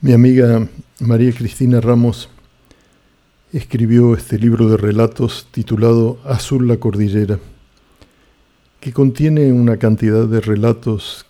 [0.00, 0.64] Mi amiga
[1.00, 2.28] María Cristina Ramos
[3.52, 7.40] escribió este libro de relatos titulado Azul la Cordillera,
[8.78, 11.26] que contiene una cantidad de relatos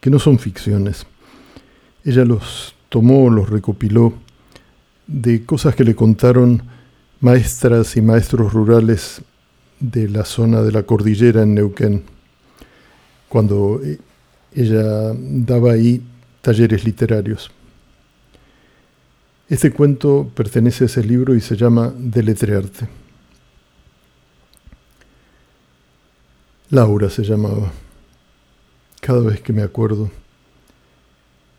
[0.00, 1.06] que no son ficciones.
[2.04, 4.14] Ella los tomó, los recopiló
[5.08, 6.62] de cosas que le contaron
[7.18, 9.22] maestras y maestros rurales
[9.80, 12.04] de la zona de la cordillera en Neuquén,
[13.28, 13.80] cuando
[14.54, 16.00] ella daba ahí
[16.42, 17.50] talleres literarios.
[19.48, 22.88] Este cuento pertenece a ese libro y se llama Deletrearte.
[26.70, 27.70] Laura se llamaba.
[29.02, 30.10] Cada vez que me acuerdo.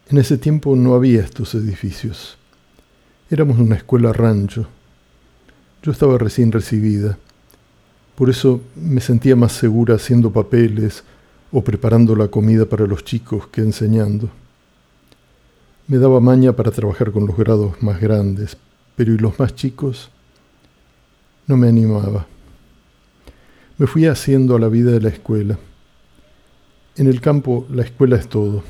[0.10, 2.40] En ese tiempo no había estos edificios.
[3.30, 4.68] Éramos una escuela rancho.
[5.84, 7.20] Yo estaba recién recibida.
[8.16, 11.04] Por eso me sentía más segura haciendo papeles
[11.52, 14.32] o preparando la comida para los chicos que enseñando.
[15.88, 18.58] Me daba maña para trabajar con los grados más grandes,
[18.96, 20.10] pero ¿y los más chicos?
[21.46, 22.26] No me animaba.
[23.78, 25.60] Me fui haciendo a la vida de la escuela.
[26.96, 28.64] En el campo la escuela es todo,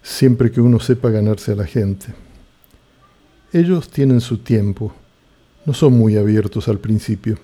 [0.00, 2.14] siempre que uno sepa ganarse a la gente.
[3.52, 4.94] Ellos tienen su tiempo,
[5.64, 7.36] no son muy abiertos al principio,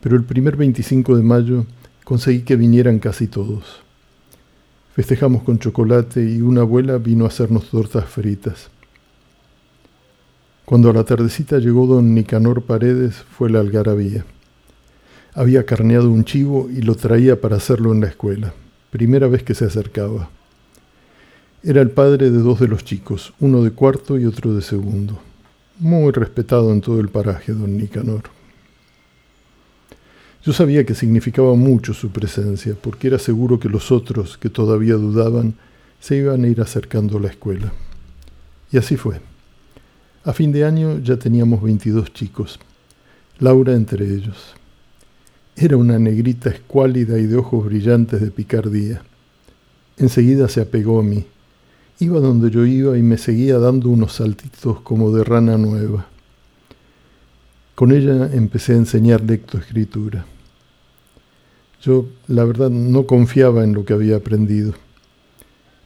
[0.00, 1.66] pero el primer 25 de mayo
[2.04, 3.85] conseguí que vinieran casi todos.
[4.96, 8.70] Festejamos con chocolate y una abuela vino a hacernos tortas fritas.
[10.64, 14.24] Cuando a la tardecita llegó don Nicanor Paredes fue la algarabía.
[15.34, 18.54] Había carneado un chivo y lo traía para hacerlo en la escuela.
[18.88, 20.30] Primera vez que se acercaba.
[21.62, 25.18] Era el padre de dos de los chicos, uno de cuarto y otro de segundo.
[25.78, 28.35] Muy respetado en todo el paraje, don Nicanor.
[30.46, 34.94] Yo sabía que significaba mucho su presencia, porque era seguro que los otros, que todavía
[34.94, 35.54] dudaban,
[35.98, 37.72] se iban a ir acercando a la escuela.
[38.70, 39.20] Y así fue.
[40.22, 42.60] A fin de año ya teníamos 22 chicos,
[43.40, 44.54] Laura entre ellos.
[45.56, 49.02] Era una negrita escuálida y de ojos brillantes de picardía.
[49.96, 51.26] Enseguida se apegó a mí.
[51.98, 56.06] Iba donde yo iba y me seguía dando unos saltitos como de rana nueva.
[57.74, 60.24] Con ella empecé a enseñar lectoescritura.
[61.86, 64.74] Yo, la verdad, no confiaba en lo que había aprendido.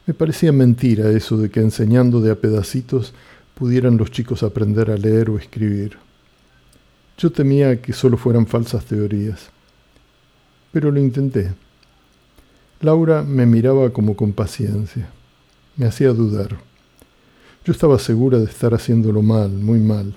[0.06, 3.12] Me parecía mentira eso de que enseñando de a pedacitos
[3.54, 5.98] pudieran los chicos aprender a leer o escribir.
[7.18, 9.50] Yo temía que solo fueran falsas teorías.
[10.72, 11.52] Pero lo intenté.
[12.80, 15.10] Laura me miraba como con paciencia.
[15.76, 16.56] Me hacía dudar.
[17.62, 20.14] Yo estaba segura de estar haciéndolo mal, muy mal.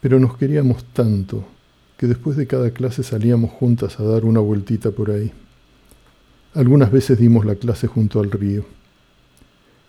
[0.00, 1.44] Pero nos queríamos tanto
[1.98, 5.32] que después de cada clase salíamos juntas a dar una vueltita por ahí.
[6.54, 8.64] Algunas veces dimos la clase junto al río.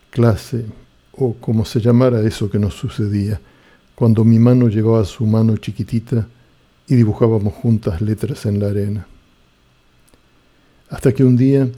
[0.09, 0.66] Clase,
[1.14, 3.40] o como se llamara eso que nos sucedía,
[3.94, 6.28] cuando mi mano llevaba su mano chiquitita
[6.88, 9.08] y dibujábamos juntas letras en la arena.
[10.90, 11.70] Hasta que un día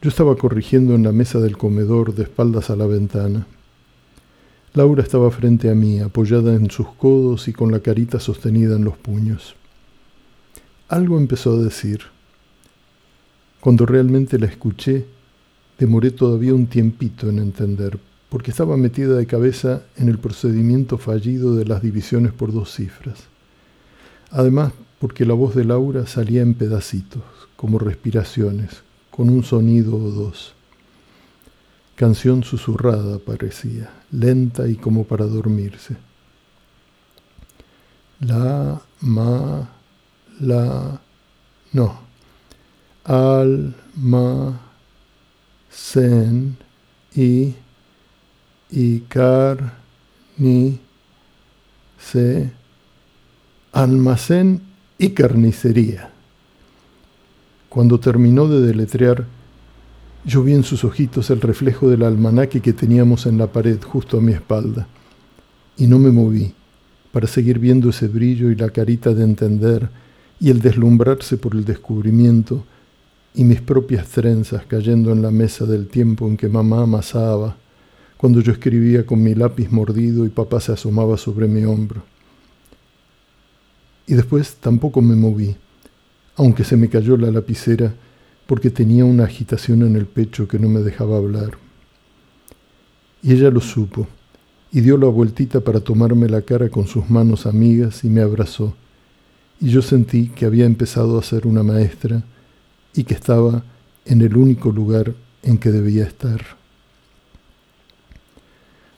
[0.00, 3.48] yo estaba corrigiendo en la mesa del comedor de espaldas a la ventana.
[4.76, 8.84] Laura estaba frente a mí, apoyada en sus codos y con la carita sostenida en
[8.84, 9.54] los puños.
[10.88, 12.00] Algo empezó a decir.
[13.60, 15.06] Cuando realmente la escuché,
[15.78, 17.98] demoré todavía un tiempito en entender,
[18.28, 23.28] porque estaba metida de cabeza en el procedimiento fallido de las divisiones por dos cifras.
[24.30, 27.22] Además, porque la voz de Laura salía en pedacitos,
[27.56, 30.55] como respiraciones, con un sonido o dos.
[31.96, 35.96] Canción susurrada parecía, lenta y como para dormirse.
[38.20, 39.68] La, ma,
[40.40, 41.00] la,
[41.72, 42.00] no.
[43.04, 44.60] Al, ma,
[45.70, 46.56] sen,
[47.14, 47.54] y,
[49.08, 49.78] car,
[50.36, 50.78] ni,
[51.98, 52.50] se,
[53.72, 54.60] almacén
[54.98, 56.10] y carnicería.
[57.70, 59.24] Cuando terminó de deletrear,
[60.26, 64.18] yo vi en sus ojitos el reflejo del almanaque que teníamos en la pared justo
[64.18, 64.88] a mi espalda,
[65.76, 66.52] y no me moví
[67.12, 69.88] para seguir viendo ese brillo y la carita de entender
[70.40, 72.64] y el deslumbrarse por el descubrimiento
[73.34, 77.56] y mis propias trenzas cayendo en la mesa del tiempo en que mamá amasaba,
[78.16, 82.02] cuando yo escribía con mi lápiz mordido y papá se asomaba sobre mi hombro.
[84.08, 85.54] Y después tampoco me moví,
[86.34, 87.94] aunque se me cayó la lapicera
[88.46, 91.58] porque tenía una agitación en el pecho que no me dejaba hablar.
[93.22, 94.06] Y ella lo supo,
[94.72, 98.74] y dio la vueltita para tomarme la cara con sus manos amigas y me abrazó.
[99.60, 102.22] Y yo sentí que había empezado a ser una maestra
[102.94, 103.64] y que estaba
[104.04, 106.40] en el único lugar en que debía estar.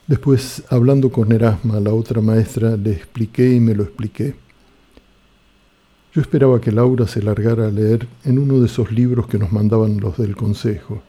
[0.06, 4.36] Después, hablando con Erasma, la otra maestra, le expliqué y me lo expliqué.
[6.14, 9.52] Yo esperaba que Laura se largara a leer en uno de esos libros que nos
[9.52, 11.02] mandaban los del consejo,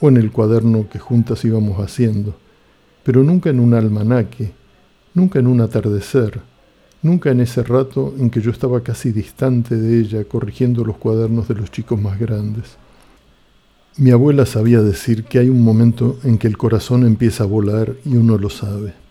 [0.00, 2.36] o en el cuaderno que juntas íbamos haciendo,
[3.02, 4.52] pero nunca en un almanaque,
[5.14, 6.40] nunca en un atardecer,
[7.02, 11.48] nunca en ese rato en que yo estaba casi distante de ella corrigiendo los cuadernos
[11.48, 12.76] de los chicos más grandes.
[13.96, 17.94] Mi abuela sabía decir que hay un momento en que el corazón empieza a volar
[18.04, 19.01] y uno lo sabe.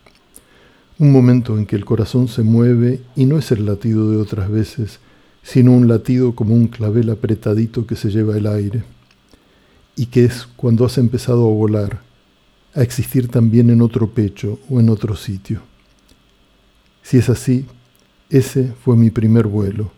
[1.01, 4.51] Un momento en que el corazón se mueve y no es el latido de otras
[4.51, 4.99] veces,
[5.41, 8.83] sino un latido como un clavel apretadito que se lleva el aire.
[9.95, 12.01] Y que es cuando has empezado a volar,
[12.75, 15.61] a existir también en otro pecho o en otro sitio.
[17.01, 17.65] Si es así,
[18.29, 19.91] ese fue mi primer vuelo,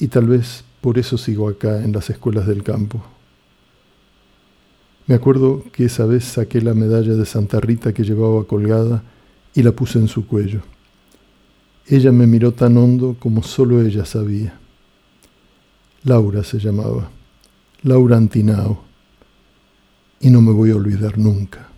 [0.00, 3.00] y tal vez por eso sigo acá en las escuelas del campo.
[5.06, 9.04] Me acuerdo que esa vez saqué la medalla de Santa Rita que llevaba colgada
[9.54, 10.62] y la puse en su cuello.
[11.86, 14.58] Ella me miró tan hondo como solo ella sabía.
[16.04, 17.10] Laura se llamaba,
[17.82, 18.84] Laura Antinao,
[20.20, 21.69] y no me voy a olvidar nunca.